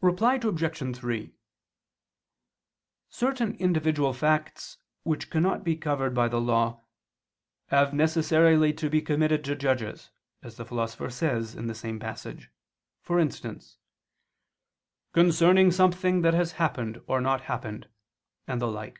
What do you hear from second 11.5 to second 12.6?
in the same passage: